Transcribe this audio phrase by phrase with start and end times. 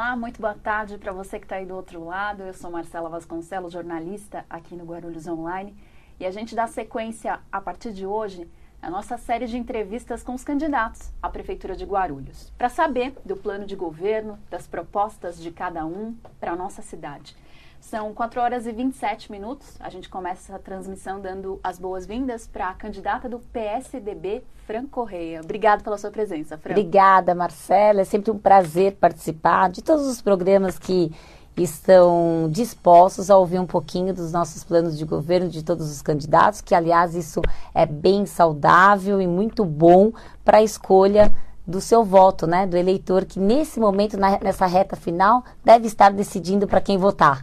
[0.00, 2.42] Olá, muito boa tarde para você que está aí do outro lado.
[2.42, 5.76] Eu sou Marcela Vasconcelos, jornalista aqui no Guarulhos Online.
[6.18, 8.50] E a gente dá sequência a partir de hoje
[8.80, 13.36] a nossa série de entrevistas com os candidatos à Prefeitura de Guarulhos, para saber do
[13.36, 17.36] plano de governo, das propostas de cada um para a nossa cidade.
[17.80, 19.76] São 4 horas e 27 minutos.
[19.80, 25.40] A gente começa a transmissão dando as boas-vindas para a candidata do PSDB, Fran Correia.
[25.42, 26.72] Obrigada pela sua presença, Fran.
[26.72, 28.02] Obrigada, Marcela.
[28.02, 31.10] É sempre um prazer participar de todos os programas que
[31.56, 36.60] estão dispostos a ouvir um pouquinho dos nossos planos de governo de todos os candidatos,
[36.60, 37.40] que aliás isso
[37.74, 40.12] é bem saudável e muito bom
[40.44, 41.32] para a escolha
[41.70, 46.12] do seu voto, né, do eleitor que nesse momento na, nessa reta final deve estar
[46.12, 47.42] decidindo para quem votar.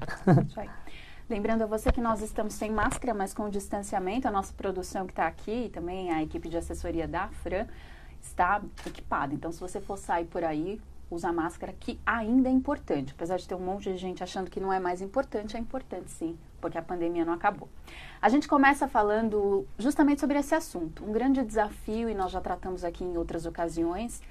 [1.29, 4.27] Lembrando a você que nós estamos sem máscara, mas com distanciamento.
[4.27, 7.65] A nossa produção que está aqui e também a equipe de assessoria da Fran
[8.21, 9.33] está equipada.
[9.33, 10.79] Então, se você for sair por aí,
[11.11, 13.13] usa máscara, que ainda é importante.
[13.13, 16.09] Apesar de ter um monte de gente achando que não é mais importante, é importante
[16.11, 17.69] sim, porque a pandemia não acabou.
[18.21, 21.03] A gente começa falando justamente sobre esse assunto.
[21.03, 24.21] Um grande desafio, e nós já tratamos aqui em outras ocasiões,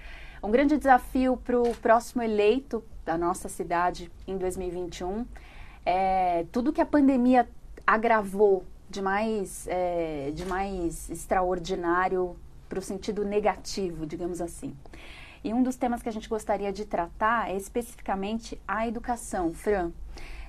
[0.42, 5.24] um grande desafio para o próximo eleito da nossa cidade em 2021
[5.86, 7.48] é tudo que a pandemia
[7.86, 12.36] agravou de mais, é, de mais extraordinário
[12.68, 14.76] para o sentido negativo, digamos assim.
[15.44, 19.54] E um dos temas que a gente gostaria de tratar é especificamente a educação.
[19.54, 19.92] Fran,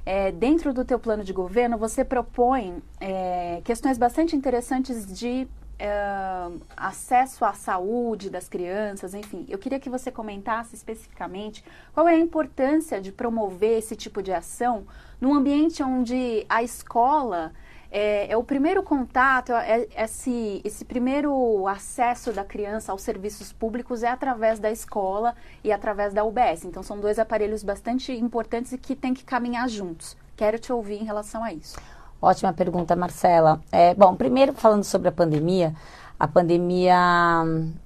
[0.08, 5.46] é, dentro do teu plano de governo, você propõe é, questões bastante interessantes de
[5.78, 5.92] é,
[6.78, 9.46] acesso à saúde das crianças, enfim.
[9.50, 11.62] Eu queria que você comentasse especificamente
[11.94, 14.88] qual é a importância de promover esse tipo de ação
[15.20, 17.52] num ambiente onde a escola
[17.92, 23.54] é, é, o primeiro contato, é, é esse, esse primeiro acesso da criança aos serviços
[23.54, 26.66] públicos é através da escola e através da UBS.
[26.66, 30.18] Então, são dois aparelhos bastante importantes e que têm que caminhar juntos.
[30.36, 31.78] Quero te ouvir em relação a isso.
[32.22, 33.62] Ótima pergunta, Marcela.
[33.72, 35.74] É, bom, primeiro falando sobre a pandemia,
[36.20, 36.98] a pandemia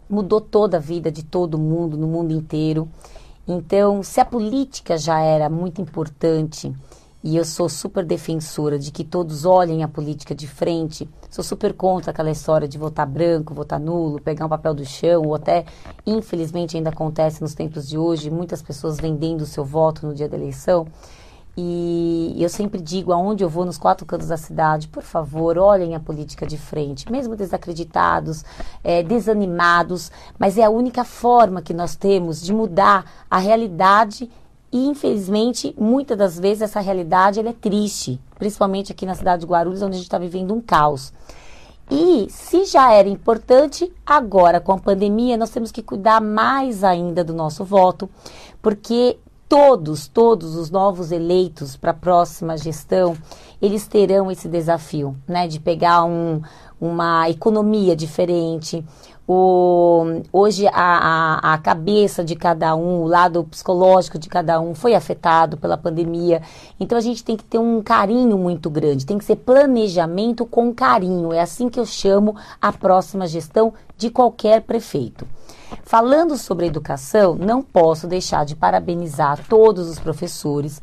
[0.09, 2.90] mudou toda a vida de todo mundo, no mundo inteiro.
[3.48, 6.74] Então, se a política já era muito importante
[7.24, 11.08] e eu sou super defensora de que todos olhem a política de frente.
[11.30, 15.24] Sou super contra aquela história de votar branco, votar nulo, pegar um papel do chão,
[15.26, 15.66] ou até,
[16.06, 20.28] infelizmente, ainda acontece nos tempos de hoje, muitas pessoas vendendo o seu voto no dia
[20.28, 20.88] da eleição.
[21.56, 25.94] E eu sempre digo, aonde eu vou nos quatro cantos da cidade, por favor, olhem
[25.94, 28.46] a política de frente, mesmo desacreditados,
[28.81, 34.30] é, desanimados, mas é a única forma que nós temos de mudar a realidade
[34.72, 39.82] e infelizmente, muitas das vezes essa realidade é triste, principalmente aqui na cidade de Guarulhos,
[39.82, 41.14] onde a gente está vivendo um caos.
[41.90, 47.22] E se já era importante, agora com a pandemia nós temos que cuidar mais ainda
[47.22, 48.10] do nosso voto,
[48.62, 49.18] porque
[49.50, 53.18] todos, todos os novos eleitos para a próxima gestão,
[53.62, 56.42] eles terão esse desafio, né, de pegar um,
[56.80, 58.86] uma economia diferente,
[59.28, 64.74] o, hoje a, a, a, cabeça de cada um, o lado psicológico de cada um
[64.74, 66.42] foi afetado pela pandemia.
[66.80, 70.74] Então a gente tem que ter um carinho muito grande, tem que ser planejamento com
[70.74, 71.31] carinho.
[71.31, 75.28] É assim que eu chamo a próxima gestão de qualquer prefeito.
[75.84, 80.81] Falando sobre educação, não posso deixar de parabenizar todos os professores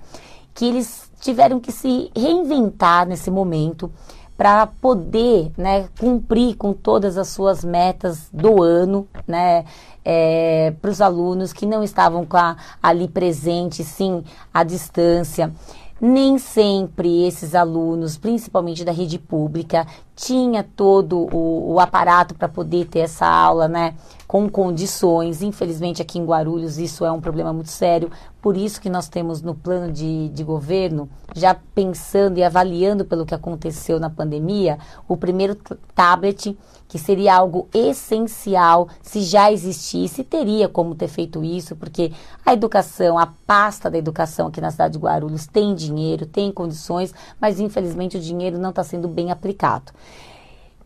[0.55, 3.91] que eles tiveram que se reinventar nesse momento
[4.39, 9.65] para poder né, cumprir com todas as suas metas do ano, né,
[10.05, 14.23] é, para os alunos que não estavam a, ali presentes, sim,
[14.55, 15.53] à distância.
[16.01, 19.85] Nem sempre esses alunos, principalmente da rede pública,
[20.15, 23.95] tinha todo o, o aparato para poder ter essa aula, né?
[24.29, 25.41] Com condições.
[25.41, 28.11] Infelizmente, aqui em Guarulhos, isso é um problema muito sério.
[28.43, 33.25] Por isso que nós temos no plano de, de governo, já pensando e avaliando pelo
[33.25, 34.79] que aconteceu na pandemia,
[35.09, 35.57] o primeiro
[35.95, 36.57] tablet,
[36.87, 42.13] que seria algo essencial, se já existisse, teria como ter feito isso, porque
[42.45, 47.15] a educação, a pasta da educação aqui na cidade de Guarulhos tem dinheiro, tem condições,
[47.41, 49.93] mas infelizmente o dinheiro não está sendo bem aplicado.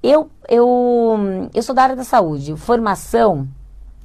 [0.02, 2.56] Eu, eu, eu sou da área da saúde.
[2.56, 3.46] Formação,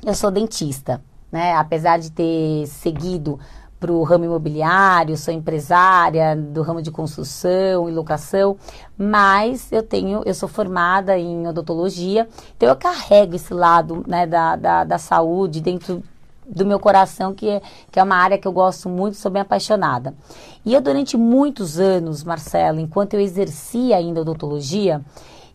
[0.06, 1.02] eu sou dentista,
[1.32, 1.54] né?
[1.56, 3.40] Apesar de ter seguido
[3.80, 8.58] para o ramo imobiliário, sou empresária do ramo de construção e locação,
[8.96, 14.56] mas eu tenho, eu sou formada em odontologia, então eu carrego esse lado né, da,
[14.56, 16.04] da, da saúde dentro
[16.48, 17.62] do meu coração, que é,
[17.92, 20.14] que é uma área que eu gosto muito, sou bem apaixonada.
[20.66, 25.04] E eu, durante muitos anos, Marcelo, enquanto eu exercia ainda odontologia,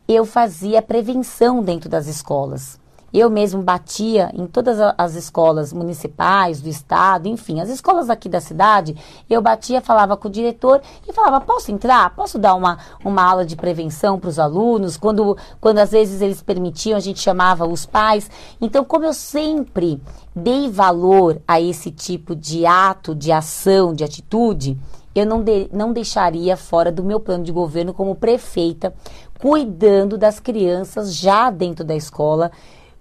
[0.09, 2.81] eu fazia prevenção dentro das escolas.
[3.13, 8.41] Eu mesmo batia em todas as escolas municipais, do estado, enfim, as escolas aqui da
[8.41, 8.97] cidade,
[9.29, 12.15] eu batia, falava com o diretor e falava: posso entrar?
[12.17, 14.97] Posso dar uma, uma aula de prevenção para os alunos?
[14.97, 18.31] Quando, quando às vezes eles permitiam, a gente chamava os pais.
[18.59, 20.01] Então, como eu sempre
[20.35, 24.79] dei valor a esse tipo de ato, de ação, de atitude,
[25.15, 28.95] eu não, de, não deixaria fora do meu plano de governo como prefeita,
[29.43, 32.53] cuidando das crianças já dentro da escola,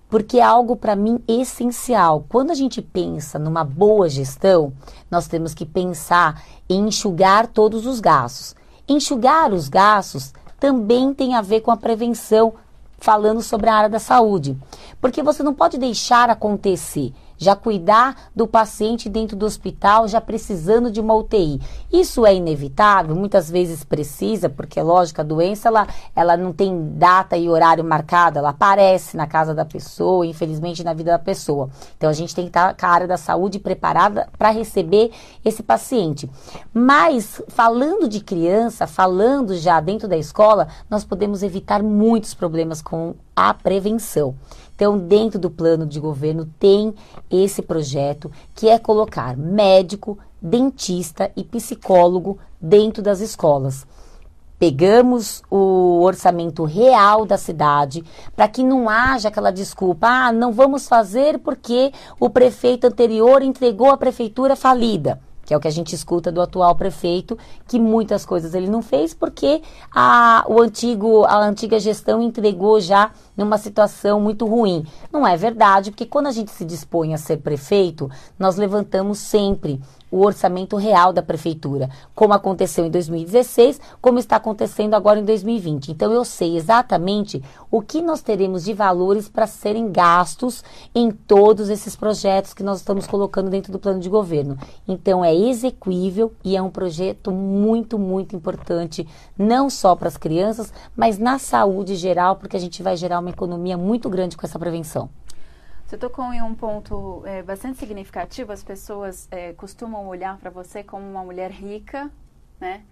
[0.10, 2.26] porque é algo para mim essencial.
[2.28, 4.74] Quando a gente pensa numa boa gestão,
[5.10, 8.56] nós temos que pensar em enxugar todos os gastos.
[8.90, 12.56] Enxugar os gastos também tem a ver com a prevenção,
[12.98, 14.58] falando sobre a área da saúde.
[15.00, 20.92] Porque você não pode deixar acontecer já cuidar do paciente dentro do hospital, já precisando
[20.92, 21.60] de uma UTI.
[21.92, 26.92] Isso é inevitável, muitas vezes precisa, porque é lógico, a doença ela, ela não tem
[26.94, 31.72] data e horário marcado, ela aparece na casa da pessoa, infelizmente na vida da pessoa.
[31.98, 35.12] Então a gente tem que estar com a área da saúde preparada para receber
[35.44, 36.30] esse paciente.
[36.72, 43.16] Mas falando de criança, falando já dentro da escola, nós podemos evitar muitos problemas com
[43.36, 44.36] a prevenção.
[44.76, 46.94] Então, dentro do plano de governo tem
[47.30, 53.86] esse projeto que é colocar médico, dentista e psicólogo dentro das escolas.
[54.58, 58.04] Pegamos o orçamento real da cidade
[58.36, 63.90] para que não haja aquela desculpa, ah, não vamos fazer porque o prefeito anterior entregou
[63.90, 65.20] a prefeitura falida
[65.52, 67.38] que é o que a gente escuta do atual prefeito,
[67.68, 69.62] que muitas coisas ele não fez porque
[69.94, 74.86] a, o antigo, a antiga gestão entregou já numa situação muito ruim.
[75.12, 78.10] Não é verdade, porque quando a gente se dispõe a ser prefeito,
[78.40, 79.82] nós levantamos sempre
[80.12, 85.92] o orçamento real da prefeitura, como aconteceu em 2016, como está acontecendo agora em 2020.
[85.92, 87.42] Então eu sei exatamente
[87.72, 90.64] o que nós teremos de valores para serem gastos
[90.94, 94.58] em todos esses projetos que nós estamos colocando dentro do plano de governo.
[94.88, 100.74] Então é execuível e é um projeto muito, muito importante, não só para as crianças,
[100.96, 104.60] mas na saúde geral, porque a gente vai gerar uma economia muito grande com essa
[104.60, 105.10] prevenção.
[105.92, 108.54] Você tocou em um ponto é, bastante significativo.
[108.54, 112.10] As pessoas é, costumam olhar para você como uma mulher rica,
[112.62, 112.86] né?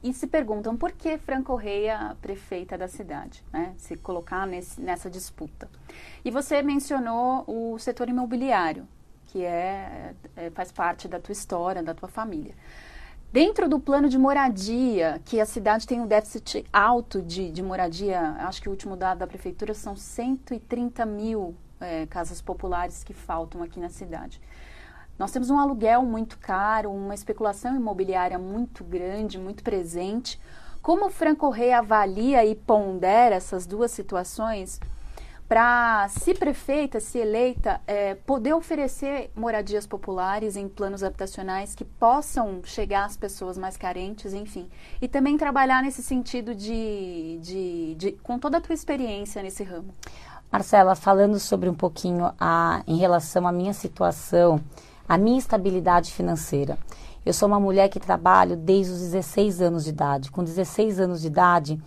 [0.00, 3.74] E se perguntam por que Fran Correia, prefeita da cidade, né?
[3.76, 5.68] Se colocar nesse, nessa disputa.
[6.24, 8.86] E você mencionou o setor imobiliário,
[9.26, 12.54] que é, é, faz parte da tua história, da tua família.
[13.32, 18.36] Dentro do plano de moradia, que a cidade tem um déficit alto de, de moradia,
[18.38, 23.62] acho que o último dado da prefeitura são 130 mil é, casas populares que faltam
[23.62, 24.40] aqui na cidade.
[25.18, 30.40] Nós temos um aluguel muito caro, uma especulação imobiliária muito grande, muito presente.
[30.82, 34.80] Como o Franco Rei avalia e pondera essas duas situações
[35.48, 42.60] para, se prefeita, se eleita, é, poder oferecer moradias populares em planos habitacionais que possam
[42.64, 44.68] chegar às pessoas mais carentes, enfim.
[45.00, 49.94] E também trabalhar nesse sentido de, de, de com toda a tua experiência nesse ramo.
[50.54, 54.60] Marcela, falando sobre um pouquinho a, em relação à minha situação,
[55.08, 56.78] a minha estabilidade financeira.
[57.26, 60.30] Eu sou uma mulher que trabalho desde os 16 anos de idade.
[60.30, 61.82] Com 16 anos de idade,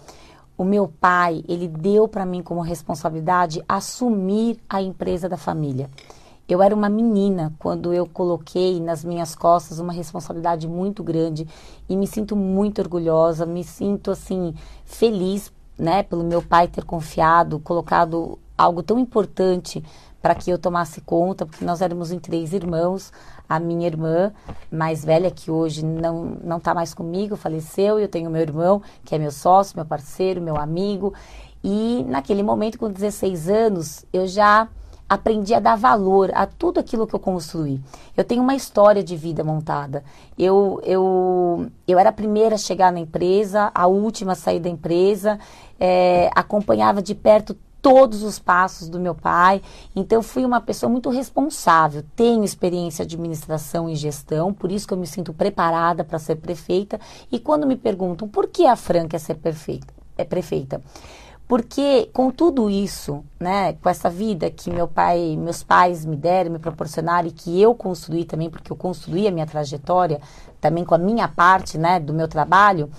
[0.58, 5.90] o meu pai, ele deu para mim como responsabilidade assumir a empresa da família.
[6.46, 11.48] Eu era uma menina quando eu coloquei nas minhas costas uma responsabilidade muito grande
[11.88, 14.54] e me sinto muito orgulhosa, me sinto assim
[14.84, 19.84] feliz, né, pelo meu pai ter confiado, colocado algo tão importante
[20.22, 23.14] para que eu tomasse conta, porque nós éramos em três irmãos.
[23.48, 24.34] A minha irmã
[24.70, 28.00] mais velha, que hoje não não está mais comigo, faleceu.
[28.00, 31.14] Eu tenho meu irmão, que é meu sócio, meu parceiro, meu amigo.
[31.64, 34.68] E naquele momento, com 16 anos, eu já
[35.10, 37.80] aprendi a dar valor a tudo aquilo que eu construí.
[38.16, 40.04] Eu tenho uma história de vida montada.
[40.38, 44.70] Eu, eu, eu era a primeira a chegar na empresa, a última a sair da
[44.70, 45.40] empresa,
[45.80, 49.62] é, acompanhava de perto todos os passos do meu pai.
[49.96, 52.04] Então, fui uma pessoa muito responsável.
[52.16, 56.38] Tenho experiência de administração e gestão, por isso que eu me sinto preparada para ser
[56.38, 57.00] prefeita.
[57.32, 60.82] E quando me perguntam por que a Fran quer ser perfeita, é prefeita,
[61.48, 66.52] porque com tudo isso, né, com essa vida que meu pai, meus pais me deram,
[66.52, 70.20] me proporcionaram e que eu construí também, porque eu construí a minha trajetória,
[70.60, 72.90] também com a minha parte, né, do meu trabalho,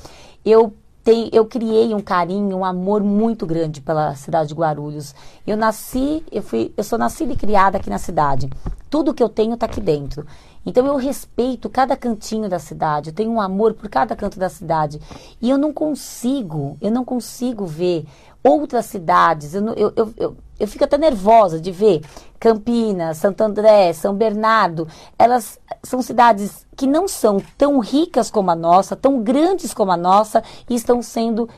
[0.45, 5.15] eu tem, eu criei um carinho, um amor muito grande pela cidade de Guarulhos.
[5.47, 8.51] Eu nasci, eu fui, eu sou nascida e criada aqui na cidade.
[8.91, 10.27] Tudo que eu tenho está aqui dentro.
[10.67, 14.51] Então eu respeito cada cantinho da cidade, eu tenho um amor por cada canto da
[14.51, 15.01] cidade.
[15.41, 18.05] E eu não consigo, eu não consigo ver
[18.45, 19.55] outras cidades.
[19.55, 22.03] Eu, eu, eu, eu fico até nervosa de ver
[22.39, 24.87] Campinas, Santo André, São Bernardo,
[25.19, 29.97] elas são cidades que não são tão ricas como a nossa, tão grandes como a
[29.97, 31.49] nossa e estão sendo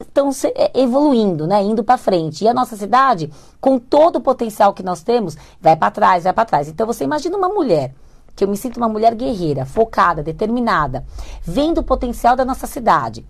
[0.00, 2.44] estão é, evoluindo, né, indo para frente.
[2.44, 3.30] E a nossa cidade,
[3.60, 6.68] com todo o potencial que nós temos, vai para trás, vai para trás.
[6.68, 7.94] Então você imagina uma mulher
[8.34, 11.04] que eu me sinto uma mulher guerreira, focada, determinada,
[11.42, 13.24] vendo o potencial da nossa cidade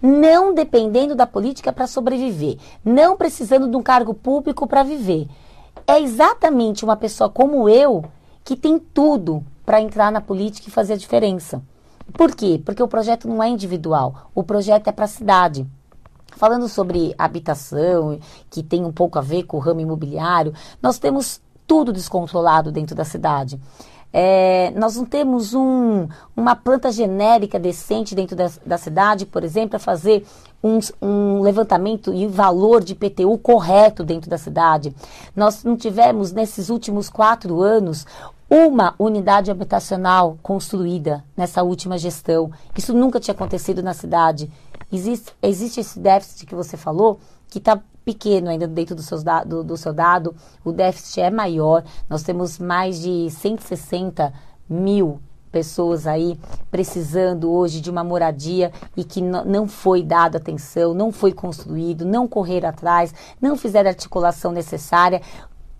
[0.00, 5.28] não dependendo da política para sobreviver, não precisando de um cargo público para viver.
[5.86, 8.04] É exatamente uma pessoa como eu
[8.44, 11.62] que tem tudo para entrar na política e fazer a diferença.
[12.12, 12.60] Por quê?
[12.64, 15.66] Porque o projeto não é individual, o projeto é para a cidade.
[16.36, 18.18] Falando sobre habitação,
[18.50, 22.94] que tem um pouco a ver com o ramo imobiliário, nós temos tudo descontrolado dentro
[22.94, 23.58] da cidade.
[24.12, 29.70] É, nós não temos um, uma planta genérica decente dentro da, da cidade, por exemplo,
[29.70, 30.26] para fazer
[30.62, 34.94] um, um, levantamento e valor de PTU correto dentro da cidade.
[35.34, 38.06] Nós não tivemos, nesses últimos quatro anos,
[38.48, 42.50] uma unidade habitacional construída nessa última gestão.
[42.76, 44.50] Isso nunca tinha acontecido na cidade.
[44.90, 49.64] Existe, existe esse déficit que você falou, que está pequeno ainda dentro do, da, do,
[49.64, 50.32] do seu dado,
[50.64, 51.82] o déficit é maior.
[52.08, 54.32] Nós temos mais de 160
[54.70, 55.20] mil
[55.50, 56.38] pessoas aí
[56.70, 62.28] precisando hoje de uma moradia e que não foi dada atenção, não foi construído, não
[62.28, 65.20] correr atrás, não fizeram a articulação necessária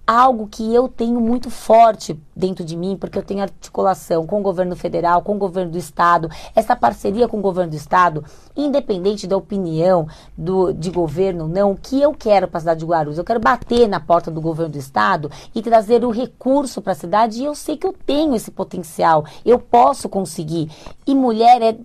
[0.06, 4.42] algo que eu tenho muito forte dentro de mim, porque eu tenho articulação com o
[4.42, 8.24] governo federal, com o governo do estado, essa parceria com o governo do estado,
[8.56, 12.86] independente da opinião do, de governo não, o que eu quero para a cidade de
[12.86, 13.18] Guarulhos?
[13.18, 16.96] Eu quero bater na porta do governo do estado e trazer o recurso para a
[16.96, 20.70] cidade e eu sei que eu tenho esse potencial, eu posso conseguir.
[21.06, 21.76] E mulher é,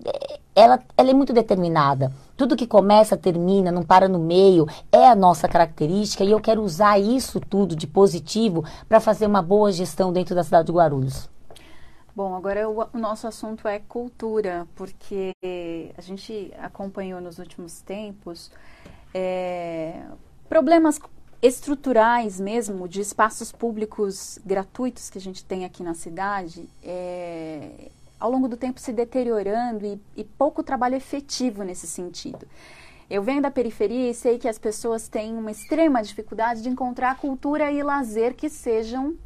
[0.54, 2.12] ela, ela é muito determinada.
[2.42, 6.60] Tudo que começa, termina, não para no meio, é a nossa característica e eu quero
[6.60, 11.30] usar isso tudo de positivo para fazer uma boa gestão dentro da cidade de Guarulhos.
[12.16, 15.30] Bom, agora o, o, nosso assunto é cultura, porque
[15.96, 18.50] a gente acompanhou nos últimos tempos
[19.14, 20.02] é,
[20.48, 20.98] problemas
[21.40, 26.68] estruturais mesmo de espaços públicos gratuitos que a gente tem aqui na cidade.
[26.82, 27.88] É,
[28.22, 32.46] ao longo do tempo se deteriorando e, e pouco trabalho efetivo nesse sentido.
[33.10, 37.18] Eu venho da periferia e sei que as pessoas têm uma extrema dificuldade de encontrar
[37.18, 39.16] cultura e lazer que sejam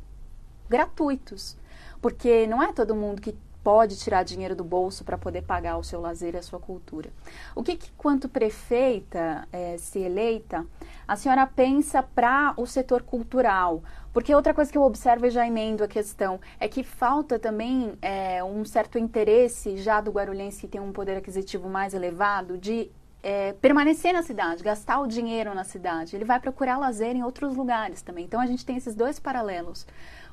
[0.66, 1.58] gratuitos.
[2.00, 3.36] Porque não é todo mundo que
[3.66, 7.10] pode tirar dinheiro do bolso para poder pagar o seu lazer e a sua cultura.
[7.52, 10.64] O que, que quanto prefeita, é, se eleita,
[11.08, 13.82] a senhora pensa para o setor cultural?
[14.12, 17.98] Porque outra coisa que eu observo e já emendo a questão é que falta também
[18.00, 22.88] é, um certo interesse já do guarulhense que tem um poder aquisitivo mais elevado de
[23.20, 26.14] é, permanecer na cidade, gastar o dinheiro na cidade.
[26.14, 28.24] Ele vai procurar lazer em outros lugares também.
[28.24, 29.84] Então a gente tem esses dois paralelos.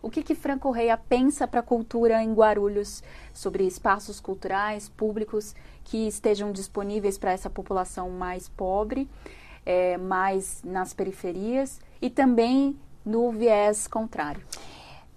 [0.04, 3.02] O que, que Franco Reia pensa para a cultura em Guarulhos
[3.34, 5.56] sobre espaços culturais públicos
[5.86, 9.10] que estejam disponíveis para essa população mais pobre,
[9.66, 14.42] é, mais nas periferias e também no viés contrário?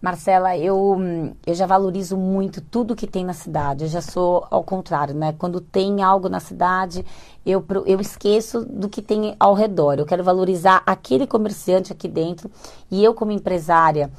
[0.00, 0.96] Marcela, eu,
[1.44, 3.84] eu já valorizo muito tudo que tem na cidade.
[3.84, 5.34] Eu já sou ao contrário, né?
[5.36, 7.04] Quando tem algo na cidade,
[7.44, 9.98] eu, eu esqueço do que tem ao redor.
[9.98, 12.48] Eu quero valorizar aquele comerciante aqui dentro.
[12.88, 14.12] E eu, como empresária,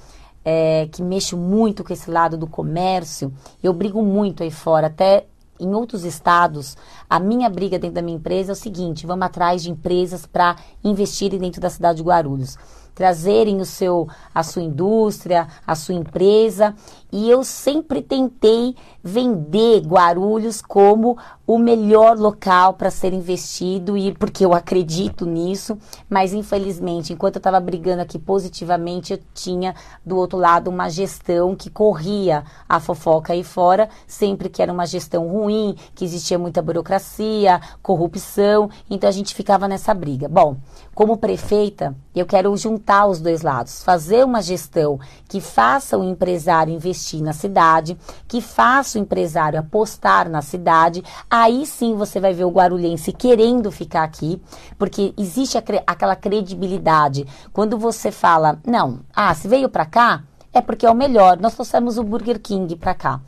[0.50, 5.26] é, que mexo muito com esse lado do comércio, eu brigo muito aí fora, até
[5.60, 6.78] em outros estados,
[7.10, 10.56] a minha briga dentro da minha empresa é o seguinte: vamos atrás de empresas para
[10.82, 12.58] investirem dentro da cidade de Guarulhos
[12.98, 16.74] trazerem o seu, a sua indústria, a sua empresa.
[17.12, 24.44] E eu sempre tentei vender Guarulhos como o melhor local para ser investido e porque
[24.44, 25.78] eu acredito nisso,
[26.10, 29.74] mas infelizmente, enquanto eu estava brigando aqui positivamente, eu tinha
[30.06, 34.86] do outro lado uma gestão que corria a fofoca aí fora, sempre que era uma
[34.86, 40.28] gestão ruim, que existia muita burocracia, corrupção, então a gente ficava nessa briga.
[40.28, 40.58] Bom,
[40.94, 46.74] como prefeita, eu quero juntar os dois lados, fazer uma gestão que faça o empresário
[46.74, 52.46] investir na cidade, que faça o empresário apostar na cidade, aí sim você vai ver
[52.46, 54.42] o guarulhense querendo ficar aqui,
[54.78, 57.26] porque existe aquela credibilidade.
[57.52, 61.38] Quando você fala, não, ah, se veio para cá, é porque é o melhor.
[61.40, 63.22] Nós trouxemos o Burger King para cá.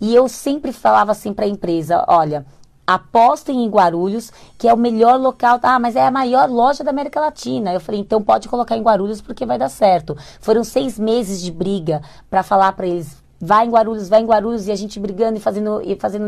[0.00, 2.44] E eu sempre falava assim para a empresa, olha,
[2.86, 5.58] apostem em Guarulhos, que é o melhor local.
[5.62, 7.72] Ah, mas é a maior loja da América Latina.
[7.72, 10.16] Eu falei, então pode colocar em Guarulhos porque vai dar certo.
[10.40, 12.00] Foram seis meses de briga
[12.30, 15.40] para falar para eles vai em Guarulhos, vai em Guarulhos, e a gente brigando e
[15.40, 16.26] fazendo, e fazendo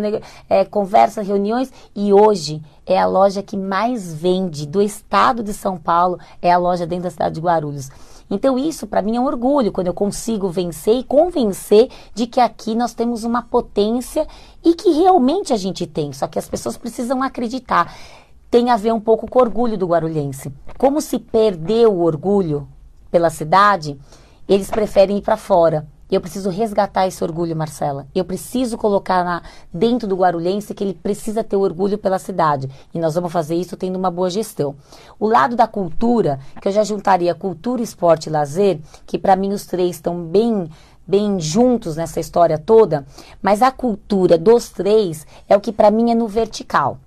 [0.49, 1.73] é, conversas, reuniões.
[1.95, 6.59] E hoje é a loja que mais vende do estado de São Paulo, é a
[6.59, 7.91] loja dentro da cidade de Guarulhos.
[8.30, 12.40] Então, isso para mim é um orgulho quando eu consigo vencer e convencer de que
[12.40, 14.26] aqui nós temos uma potência
[14.64, 17.94] e que realmente a gente tem, só que as pessoas precisam acreditar.
[18.50, 20.52] Tem a ver um pouco com o orgulho do guarulhense.
[20.76, 22.68] Como se perdeu o orgulho
[23.11, 23.99] pela cidade,
[24.49, 25.87] eles preferem ir para fora.
[26.11, 28.07] Eu preciso resgatar esse orgulho, Marcela.
[28.15, 32.69] Eu preciso colocar na, dentro do guarulhense que ele precisa ter orgulho pela cidade.
[32.95, 34.75] E nós vamos fazer isso tendo uma boa gestão.
[35.21, 39.53] O lado da cultura, que eu já juntaria cultura, esporte e lazer, que para mim
[39.53, 40.71] os três estão bem
[41.07, 43.07] bem juntos nessa história toda,
[43.41, 46.99] mas a cultura dos três é o que para mim é no vertical.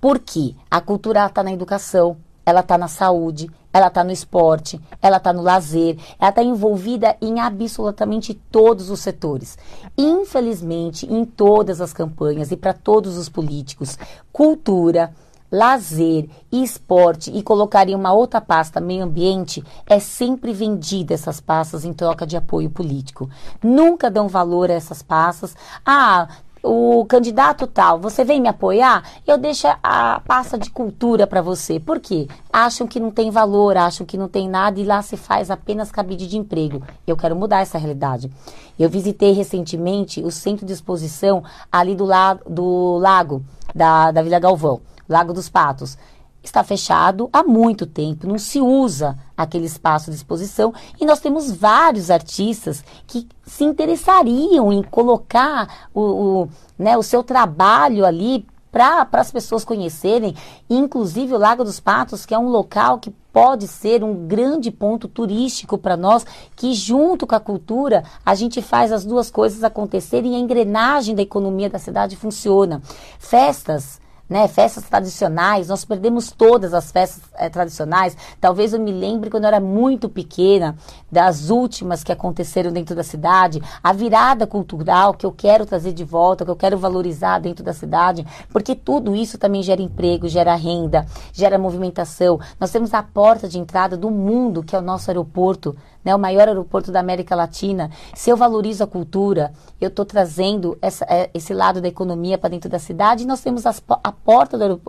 [0.00, 0.54] Por quê?
[0.70, 2.16] A cultura está na educação,
[2.48, 7.14] ela está na saúde, ela está no esporte, ela está no lazer, ela está envolvida
[7.20, 9.58] em absolutamente todos os setores.
[9.98, 13.98] Infelizmente, em todas as campanhas e para todos os políticos,
[14.32, 15.12] cultura,
[15.52, 21.92] lazer esporte e colocaria uma outra pasta, meio ambiente, é sempre vendida essas pastas em
[21.92, 23.28] troca de apoio político.
[23.62, 25.54] Nunca dão valor a essas pastas.
[25.84, 26.28] Ah,
[26.62, 29.02] o candidato tal, você vem me apoiar?
[29.26, 31.78] Eu deixo a pasta de cultura para você.
[31.78, 32.28] Por quê?
[32.52, 35.90] Acham que não tem valor, acham que não tem nada e lá se faz apenas
[35.90, 36.82] cabide de emprego.
[37.06, 38.30] Eu quero mudar essa realidade.
[38.78, 43.42] Eu visitei recentemente o centro de exposição ali do, la do lago
[43.74, 45.96] da, da Vila Galvão, Lago dos Patos
[46.42, 51.50] está fechado há muito tempo, não se usa aquele espaço de exposição e nós temos
[51.50, 59.08] vários artistas que se interessariam em colocar o, o, né, o seu trabalho ali para
[59.12, 60.34] as pessoas conhecerem,
[60.68, 65.08] inclusive o Lago dos Patos, que é um local que pode ser um grande ponto
[65.08, 70.32] turístico para nós, que junto com a cultura a gente faz as duas coisas acontecerem
[70.32, 72.82] e a engrenagem da economia da cidade funciona.
[73.18, 74.46] Festas né?
[74.46, 78.16] Festas tradicionais, nós perdemos todas as festas é, tradicionais.
[78.40, 80.76] Talvez eu me lembre quando eu era muito pequena,
[81.10, 86.04] das últimas que aconteceram dentro da cidade, a virada cultural que eu quero trazer de
[86.04, 90.54] volta, que eu quero valorizar dentro da cidade, porque tudo isso também gera emprego, gera
[90.54, 92.38] renda, gera movimentação.
[92.60, 96.18] Nós temos a porta de entrada do mundo, que é o nosso aeroporto, né, o
[96.18, 97.90] maior aeroporto da América Latina.
[98.14, 102.50] Se eu valorizo a cultura, eu estou trazendo essa, é, esse lado da economia para
[102.50, 103.26] dentro da cidade.
[103.26, 104.80] Nós temos as, a porta do,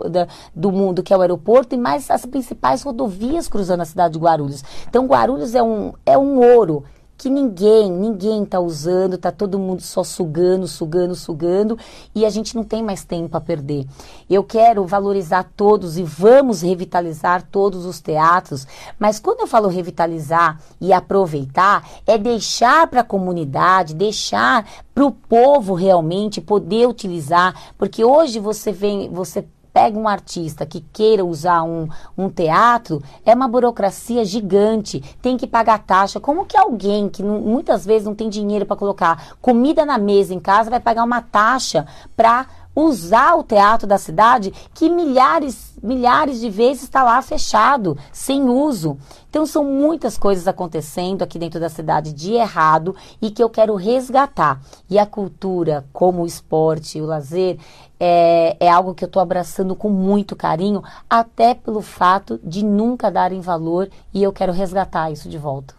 [0.54, 4.20] do mundo, que é o aeroporto, e mais as principais rodovias cruzando a cidade de
[4.20, 4.64] Guarulhos.
[4.88, 6.84] Então, Guarulhos é um, é um ouro
[7.20, 11.78] que ninguém, ninguém está usando, está todo mundo só sugando, sugando, sugando
[12.14, 13.86] e a gente não tem mais tempo a perder.
[14.28, 18.66] Eu quero valorizar todos e vamos revitalizar todos os teatros,
[18.98, 25.12] mas quando eu falo revitalizar e aproveitar, é deixar para a comunidade, deixar para o
[25.12, 31.62] povo realmente poder utilizar, porque hoje você vem, você pega um artista que queira usar
[31.62, 36.20] um, um teatro, é uma burocracia gigante, tem que pagar taxa.
[36.20, 40.34] Como que alguém que não, muitas vezes não tem dinheiro para colocar comida na mesa
[40.34, 46.40] em casa vai pagar uma taxa para usar o teatro da cidade que milhares, milhares
[46.40, 48.96] de vezes está lá fechado, sem uso.
[49.28, 53.74] Então são muitas coisas acontecendo aqui dentro da cidade de errado e que eu quero
[53.74, 54.60] resgatar.
[54.88, 57.58] E a cultura, como o esporte, o lazer,
[57.98, 63.10] é, é algo que eu estou abraçando com muito carinho, até pelo fato de nunca
[63.10, 65.74] darem valor e eu quero resgatar isso de volta.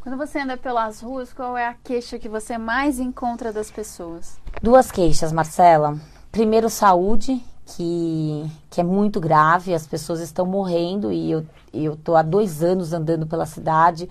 [0.00, 4.40] Quando você anda pelas ruas, qual é a queixa que você mais encontra das pessoas?
[4.60, 5.96] Duas queixas, Marcela.
[6.32, 12.22] Primeiro, saúde, que, que é muito grave, as pessoas estão morrendo e eu estou há
[12.22, 14.08] dois anos andando pela cidade.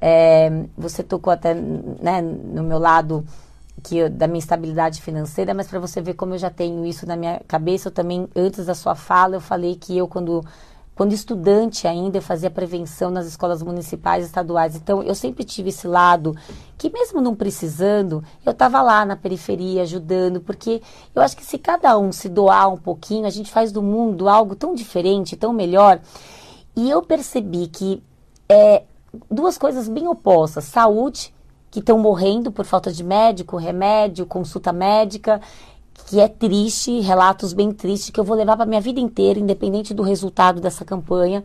[0.00, 3.22] É, você tocou até né, no meu lado
[3.82, 7.06] que eu, da minha estabilidade financeira, mas para você ver como eu já tenho isso
[7.06, 10.42] na minha cabeça, eu também, antes da sua fala, eu falei que eu, quando
[10.98, 14.74] quando estudante ainda, eu fazia prevenção nas escolas municipais e estaduais.
[14.74, 16.34] Então, eu sempre tive esse lado
[16.76, 20.82] que, mesmo não precisando, eu estava lá na periferia ajudando, porque
[21.14, 24.28] eu acho que se cada um se doar um pouquinho, a gente faz do mundo
[24.28, 26.00] algo tão diferente, tão melhor.
[26.74, 28.02] E eu percebi que
[28.48, 28.82] é,
[29.30, 31.32] duas coisas bem opostas: saúde,
[31.70, 35.40] que estão morrendo por falta de médico, remédio, consulta médica,
[36.06, 39.92] que é triste, relatos bem tristes que eu vou levar para minha vida inteira, independente
[39.92, 41.44] do resultado dessa campanha.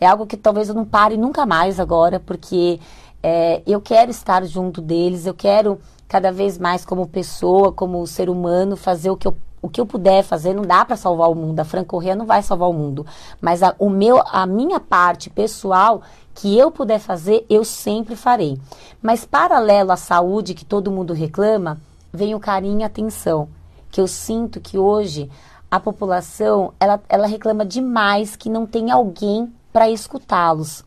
[0.00, 2.80] É algo que talvez eu não pare nunca mais agora, porque
[3.22, 8.28] é, eu quero estar junto deles, eu quero cada vez mais como pessoa, como ser
[8.28, 11.34] humano, fazer o que eu o que eu puder fazer, não dá para salvar o
[11.34, 11.60] mundo.
[11.60, 13.04] A Fran Correa não vai salvar o mundo.
[13.40, 16.02] Mas a, o meu, a minha parte pessoal
[16.34, 18.58] que eu puder fazer, eu sempre farei.
[19.02, 21.78] Mas paralelo à saúde que todo mundo reclama,
[22.10, 23.48] vem o carinho e atenção.
[23.90, 25.30] Que eu sinto que hoje
[25.70, 30.84] a população, ela, ela reclama demais que não tem alguém para escutá-los.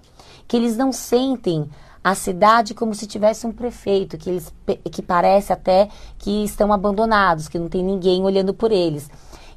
[0.48, 1.70] Que eles não sentem
[2.04, 4.54] a cidade como se tivesse um prefeito, que, eles,
[4.92, 5.88] que parece até
[6.20, 9.10] que estão abandonados, que não tem ninguém olhando por eles.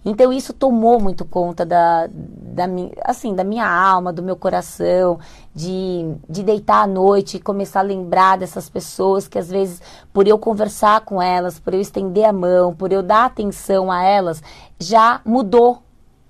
[0.08, 2.64] Então isso tomou muito conta da, da,
[3.04, 5.18] assim, da minha alma, do meu coração,
[5.52, 10.28] de, de deitar à noite e começar a lembrar dessas pessoas que às vezes, por
[10.28, 14.40] eu conversar com elas, por eu estender a mão, por eu dar atenção a elas,
[14.78, 15.82] já mudou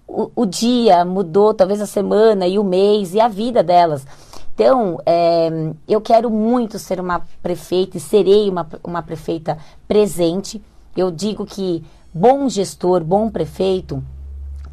[0.09, 4.07] o, o dia, mudou talvez a semana e o mês e a vida delas.
[4.55, 5.51] Então, é,
[5.87, 10.62] eu quero muito ser uma prefeita e serei uma, uma prefeita presente.
[10.97, 11.85] Eu digo que
[12.16, 14.02] bom gestor, bom prefeito,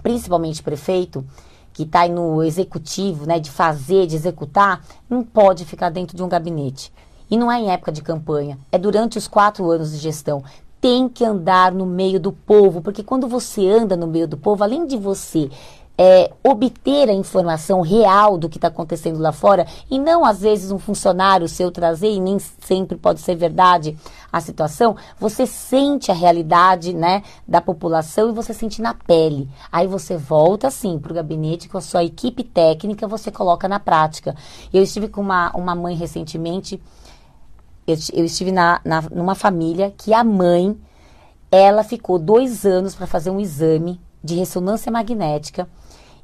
[0.01, 1.25] principalmente prefeito,
[1.73, 6.29] que está no executivo, né, de fazer, de executar, não pode ficar dentro de um
[6.29, 6.89] gabinete.
[7.29, 10.41] E não é em época de campanha, é durante os quatro anos de gestão.
[10.79, 14.63] Tem que andar no meio do povo, porque quando você anda no meio do povo,
[14.63, 15.49] além de você
[15.97, 20.71] é, obter a informação real do que está acontecendo lá fora e não às vezes
[20.71, 23.95] um funcionário seu trazer e nem sempre pode ser verdade
[24.31, 29.47] a situação, você sente a realidade né, da população e você sente na pele.
[29.71, 33.79] Aí você volta assim para o gabinete com a sua equipe técnica, você coloca na
[33.79, 34.35] prática.
[34.73, 36.81] Eu estive com uma, uma mãe recentemente,
[37.85, 40.75] eu, eu estive na, na, numa família que a mãe
[41.51, 45.67] ela ficou dois anos para fazer um exame de ressonância magnética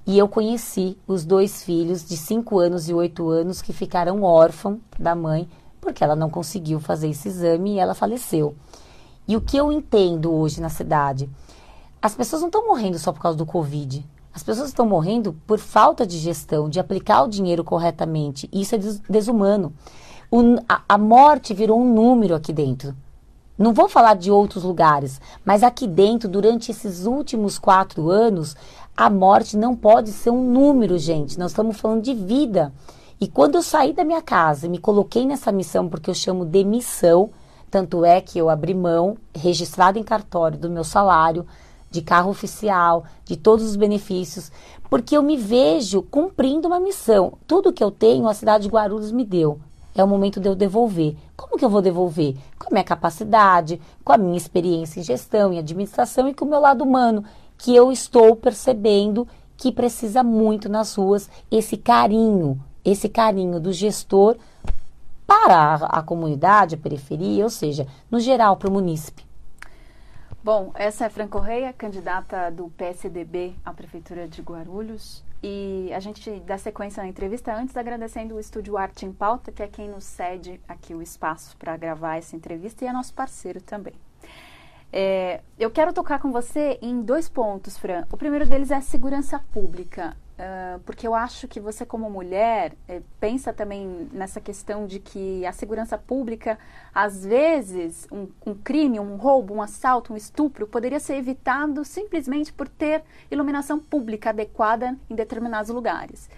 [0.06, 4.80] e eu conheci os dois filhos de 5 anos e 8 anos que ficaram órfãos
[4.98, 5.48] da mãe
[5.80, 8.56] porque ela não conseguiu fazer esse exame e ela faleceu.
[9.28, 11.30] E o que eu entendo hoje na cidade?
[12.02, 14.06] As pessoas não estão morrendo só por causa do Covid.
[14.34, 18.50] As pessoas estão morrendo por falta de gestão, de aplicar o dinheiro corretamente.
[18.52, 19.74] Isso é desumano.
[20.32, 22.96] O, a, a morte virou um número aqui dentro.
[23.58, 28.56] Não vou falar de outros lugares, mas aqui dentro, durante esses últimos quatro anos,
[29.00, 31.40] a morte não pode ser um número, gente.
[31.40, 32.74] Nós estamos falando de vida.
[33.18, 36.44] E quando eu saí da minha casa e me coloquei nessa missão, porque eu chamo
[36.44, 37.30] de missão,
[37.72, 41.48] tanto é que eu abri mão, registrado em cartório, do meu salário,
[41.90, 44.52] de carro oficial, de todos os benefícios,
[44.90, 47.36] porque eu me vejo cumprindo uma missão.
[47.48, 49.62] Tudo que eu tenho, a cidade de Guarulhos me deu.
[49.96, 51.16] É o momento de eu devolver.
[51.38, 52.36] Como que eu vou devolver?
[52.60, 56.50] Com a minha capacidade, com a minha experiência em gestão, em administração e com o
[56.50, 57.24] meu lado humano
[57.60, 64.38] que eu estou percebendo que precisa muito nas ruas esse carinho, esse carinho do gestor
[65.28, 69.28] para a, a comunidade, a periferia, ou seja, no geral para o munícipe.
[70.42, 75.22] Bom, essa é Fran Correia, candidata do PSDB à Prefeitura de Guarulhos.
[75.44, 79.62] E a gente dá sequência na entrevista antes agradecendo o Estúdio Arte em Pauta, que
[79.62, 83.62] é quem nos cede aqui o espaço para gravar essa entrevista e é nosso parceiro
[83.62, 83.94] também.
[84.92, 88.06] É, eu quero tocar com você em dois pontos, Fran.
[88.12, 90.16] O primeiro deles é a segurança pública.
[90.40, 95.46] Uh, porque eu acho que você, como mulher, é, pensa também nessa questão de que
[95.46, 96.58] a segurança pública,
[96.96, 102.54] às vezes, um, um, crime, um roubo, um assalto, um estupro, poderia ser evitado simplesmente
[102.54, 106.30] por ter iluminação pública adequada em determinados lugares.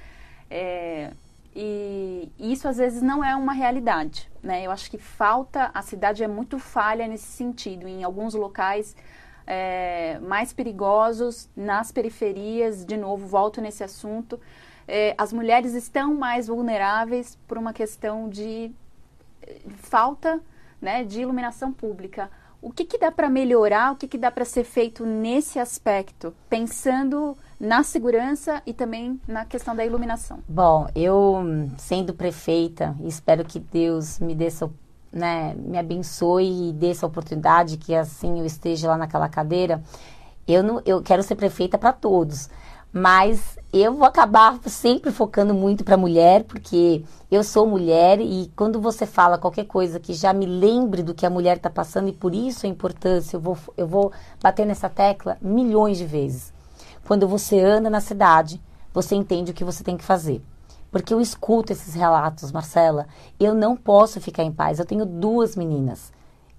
[0.50, 1.12] É,
[1.56, 4.66] e, isso às vezes não é uma realidade, né?
[4.66, 7.88] Eu acho que falta, a cidade é muito falha nesse sentido.
[7.88, 8.96] Em alguns locais
[9.46, 14.40] é, mais perigosos, nas periferias, de novo, volto nesse assunto,
[14.88, 18.72] é, as mulheres estão mais vulneráveis por uma questão de
[19.78, 20.42] falta
[20.82, 22.30] né, de iluminação pública.
[22.62, 26.34] O que, que dá para melhorar, o que, que dá para ser feito nesse aspecto,
[26.50, 30.40] pensando na segurança e também na questão da iluminação?
[30.50, 31.38] Bom, eu
[31.78, 34.68] sendo prefeita, espero que Deus me dê essa,
[35.14, 39.80] né, me abençoe e dê essa oportunidade que assim eu esteja lá naquela cadeira.
[40.48, 42.50] Eu não, eu quero ser prefeita para todos,
[42.92, 48.82] mas eu vou acabar sempre focando muito para mulher, porque eu sou mulher e quando
[48.82, 52.12] você fala qualquer coisa que já me lembre do que a mulher está passando e
[52.12, 56.52] por isso a importância, eu vou, eu vou bater nessa tecla milhões de vezes.
[57.08, 58.62] Quando você anda na cidade,
[58.94, 60.42] você entende o que você tem que fazer.
[60.92, 63.08] Porque eu escuto esses relatos, Marcela.
[63.40, 64.78] Eu não posso ficar em paz.
[64.78, 66.12] Eu tenho duas meninas.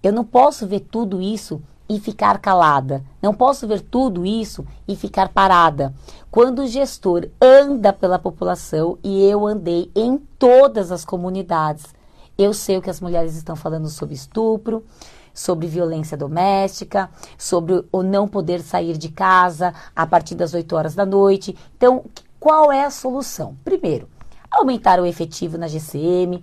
[0.02, 3.05] Eu não posso ver tudo isso e ficar calada.
[3.20, 5.94] Não posso ver tudo isso e ficar parada.
[6.31, 11.94] Quando o gestor anda pela população e eu andei em todas as comunidades,
[12.38, 14.85] eu sei o que as mulheres estão falando sobre estupro,
[15.33, 20.95] sobre violência doméstica, sobre o não poder sair de casa a partir das 8 horas
[20.95, 21.57] da noite.
[21.77, 22.05] Então,
[22.38, 23.57] qual é a solução?
[23.64, 24.09] Primeiro,
[24.51, 26.42] aumentar o efetivo na GCM,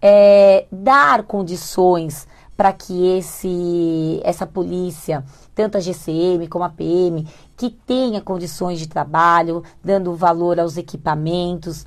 [0.00, 5.22] é, dar condições para que esse, essa polícia,
[5.54, 11.84] tanto a GCM como a PM, que tenha condições de trabalho, dando valor aos equipamentos,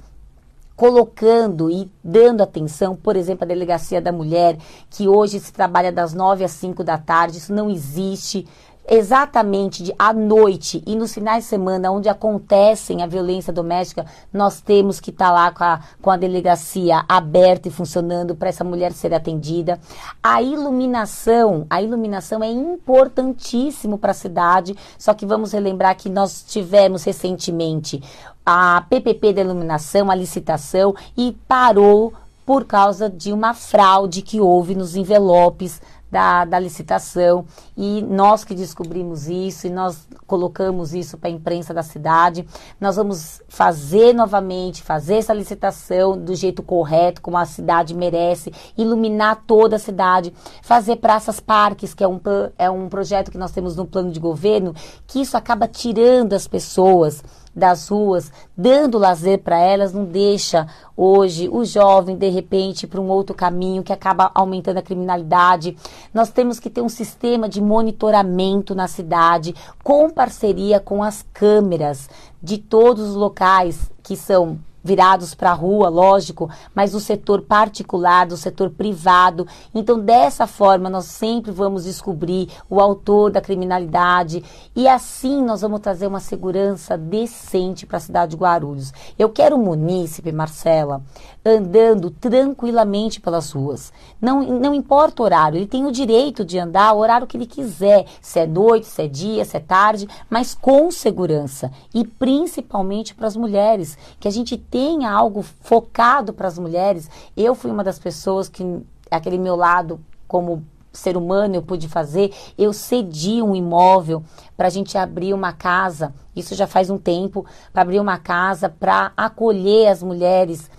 [0.79, 4.57] colocando e dando atenção, por exemplo, a delegacia da mulher,
[4.89, 8.47] que hoje se trabalha das 9 às 5 da tarde, isso não existe
[8.87, 14.61] exatamente de, à noite e nos finais de semana, onde acontecem a violência doméstica, nós
[14.61, 18.63] temos que estar tá lá com a, com a delegacia aberta e funcionando para essa
[18.63, 19.79] mulher ser atendida.
[20.23, 26.43] A iluminação, a iluminação é importantíssimo para a cidade, só que vamos relembrar que nós
[26.47, 28.01] tivemos recentemente
[28.45, 32.13] a PPP da iluminação, a licitação, e parou
[32.49, 35.79] por causa de uma fraude que houve nos envelopes
[36.11, 37.45] da, da licitação
[37.77, 42.45] e nós que descobrimos isso e nós colocamos isso para a imprensa da cidade.
[42.79, 49.43] Nós vamos fazer novamente, fazer essa licitação do jeito correto, como a cidade merece, iluminar
[49.45, 52.19] toda a cidade, fazer praças parques, que é um,
[52.57, 54.73] é um projeto que nós temos no plano de governo,
[55.07, 57.23] que isso acaba tirando as pessoas
[57.55, 63.07] das ruas, dando lazer para elas, não deixa hoje o jovem, de repente, para um
[63.07, 65.77] outro caminho que acaba aumentando a criminalidade.
[66.13, 72.09] Nós temos que ter um sistema de monitoramento na cidade, com parceria com as câmeras
[72.41, 78.25] de todos os locais que são virados para a rua, lógico, mas do setor particular,
[78.25, 79.47] do setor privado.
[79.75, 84.43] Então, dessa forma, nós sempre vamos descobrir o autor da criminalidade
[84.75, 88.91] e assim nós vamos trazer uma segurança decente para a cidade de Guarulhos.
[89.17, 91.01] Eu quero o munícipe, Marcela,
[91.45, 93.91] andando tranquilamente pelas ruas.
[94.21, 97.45] Não, não importa o horário, ele tem o direito de andar o horário que ele
[97.45, 103.13] quiser, se é noite, se é dia, se é tarde, mas com segurança e principalmente
[103.13, 107.09] para as mulheres, que a gente tenha algo focado para as mulheres.
[107.35, 108.63] Eu fui uma das pessoas que,
[109.09, 114.23] aquele meu lado como ser humano eu pude fazer, eu cedi um imóvel
[114.57, 118.69] para a gente abrir uma casa, isso já faz um tempo, para abrir uma casa
[118.69, 120.69] para acolher as mulheres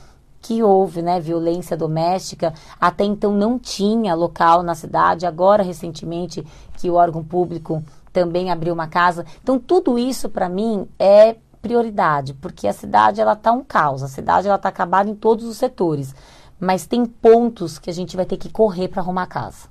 [0.42, 2.54] que houve, né, violência doméstica.
[2.80, 6.44] Até então não tinha local na cidade, agora recentemente
[6.78, 9.24] que o órgão público também abriu uma casa.
[9.42, 14.08] Então tudo isso para mim é prioridade, porque a cidade ela tá um caos, a
[14.08, 16.14] cidade ela tá acabada em todos os setores,
[16.58, 19.68] mas tem pontos que a gente vai ter que correr para arrumar a casa.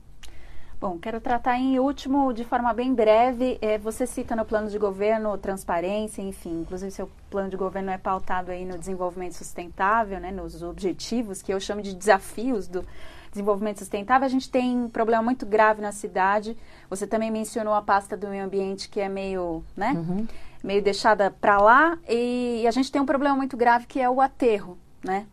[0.82, 4.78] Bom, quero tratar em último, de forma bem breve, é, você cita no plano de
[4.78, 10.32] governo transparência, enfim, inclusive seu plano de governo é pautado aí no desenvolvimento sustentável, né,
[10.32, 12.86] nos objetivos, que eu chamo de desafios do
[13.32, 14.26] desenvolvimento sustentável.
[14.26, 16.58] A gente tem um problema muito grave na cidade,
[16.90, 20.28] você também mencionou a pasta do meio ambiente, que é meio, né, uhum
[20.64, 24.10] meio deixada para lá e, e a gente tem um problema muito grave que é
[24.10, 25.26] o aterro, né?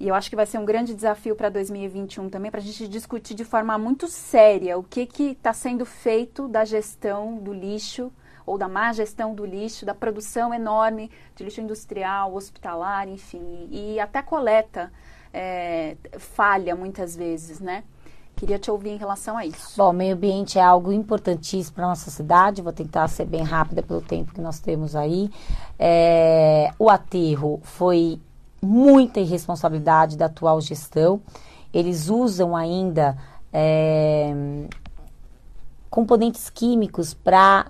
[0.00, 2.86] E eu acho que vai ser um grande desafio para 2021 também, para a gente
[2.86, 8.12] discutir de forma muito séria o que está sendo feito da gestão do lixo
[8.46, 13.98] ou da má gestão do lixo, da produção enorme de lixo industrial, hospitalar, enfim, e
[13.98, 14.92] até coleta
[15.32, 17.84] é, falha muitas vezes, né?
[18.38, 19.76] Queria te ouvir em relação a isso.
[19.76, 22.62] Bom, meio ambiente é algo importantíssimo para nossa cidade.
[22.62, 25.28] Vou tentar ser bem rápida pelo tempo que nós temos aí.
[25.76, 28.20] É, o aterro foi
[28.62, 31.20] muita irresponsabilidade da atual gestão.
[31.74, 33.18] Eles usam ainda
[33.52, 34.32] é,
[35.90, 37.66] componentes químicos para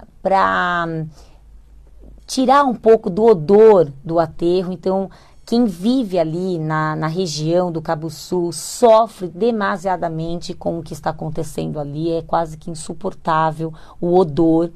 [2.26, 4.70] tirar um pouco do odor do aterro.
[4.70, 5.10] Então,
[5.48, 11.08] quem vive ali na, na região do Cabo Sul sofre demasiadamente com o que está
[11.08, 14.70] acontecendo ali, é quase que insuportável o odor.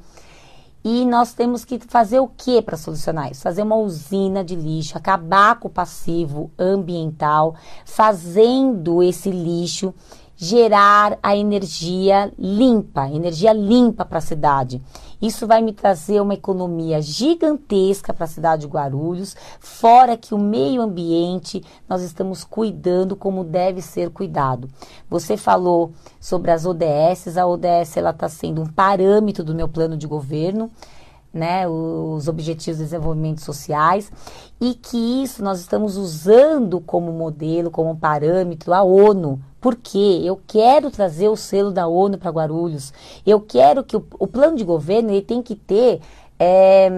[0.83, 3.43] E nós temos que fazer o que para solucionar isso?
[3.43, 7.53] Fazer uma usina de lixo, acabar com o passivo ambiental,
[7.85, 9.93] fazendo esse lixo
[10.43, 14.81] gerar a energia limpa, energia limpa para a cidade.
[15.21, 20.37] Isso vai me trazer uma economia gigantesca para a cidade de Guarulhos, fora que o
[20.37, 24.67] meio ambiente nós estamos cuidando como deve ser cuidado.
[25.09, 29.95] Você falou sobre as ODS, a ODS ela está sendo um parâmetro do meu plano
[29.95, 30.69] de governo.
[31.33, 34.11] Né, os Objetivos de Desenvolvimento Sociais,
[34.61, 40.91] e que isso nós estamos usando como modelo, como parâmetro, a ONU, porque eu quero
[40.91, 42.93] trazer o selo da ONU para Guarulhos.
[43.25, 46.01] Eu quero que o, o, plano de governo ele tem que ter
[46.37, 46.91] é,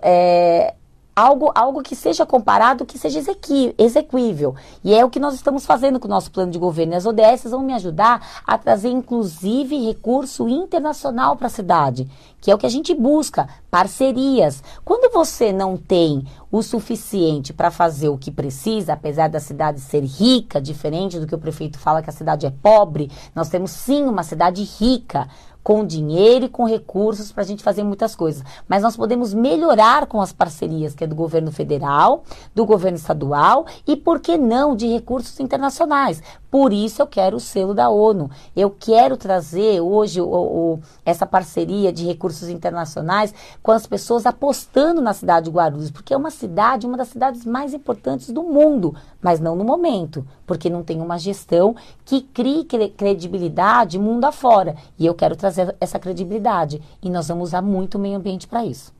[0.00, 0.74] é,
[1.16, 4.54] algo, algo que seja comparado, que seja exequi, exequível.
[4.84, 6.92] E é o que nós estamos fazendo com o nosso plano de governo.
[6.92, 12.06] E as ODS vão me ajudar a trazer, inclusive, recurso internacional para a cidade,
[12.38, 14.62] que é o que a gente busca, parcerias.
[14.84, 20.04] Quando você não tem o suficiente para fazer o que precisa, apesar da cidade ser
[20.04, 24.04] rica, diferente do que o prefeito fala que a cidade é pobre, nós temos sim
[24.04, 25.26] uma cidade rica
[25.66, 28.40] com dinheiro e com recursos para a gente fazer muitas coisas.
[28.68, 32.22] Mas nós podemos melhorar com as parcerias que é do governo federal,
[32.54, 36.22] do governo estadual e, por que não, de recursos internacionais.
[36.56, 38.30] Por isso eu quero o selo da ONU.
[38.56, 45.02] Eu quero trazer hoje o, o, essa parceria de recursos internacionais com as pessoas apostando
[45.02, 48.96] na cidade de Guarulhos, porque é uma cidade, uma das cidades mais importantes do mundo,
[49.20, 54.76] mas não no momento, porque não tem uma gestão que crie credibilidade mundo afora.
[54.98, 56.82] E eu quero trazer essa credibilidade.
[57.02, 58.94] E nós vamos usar muito o meio ambiente para isso.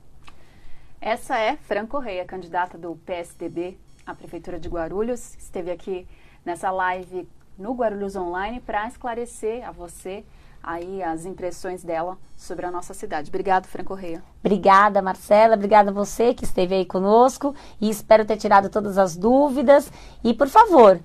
[1.01, 5.33] Essa é Fran Correia, candidata do PSDB à Prefeitura de Guarulhos.
[5.39, 6.07] Esteve aqui
[6.45, 10.23] nessa live no Guarulhos Online para esclarecer a você
[10.61, 13.29] aí as impressões dela sobre a nossa cidade.
[13.29, 14.21] Obrigada, Fran Correia.
[14.39, 15.55] Obrigada, Marcela.
[15.55, 19.91] Obrigada a você que esteve aí conosco e espero ter tirado todas as dúvidas.
[20.23, 20.99] E, por favor,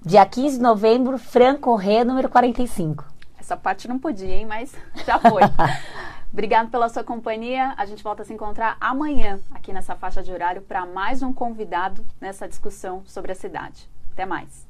[0.00, 3.04] dia 15 de novembro, Fran Correia, número 45.
[3.38, 4.46] Essa parte não podia, hein?
[4.46, 4.74] Mas
[5.06, 5.42] já foi.
[6.32, 7.74] Obrigado pela sua companhia.
[7.76, 11.32] A gente volta a se encontrar amanhã aqui nessa faixa de horário para mais um
[11.32, 13.88] convidado nessa discussão sobre a cidade.
[14.12, 14.65] Até mais.